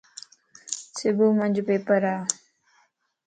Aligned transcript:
صبح 0.97 1.27
مانجو 1.37 1.61
پيپرا. 1.67 2.15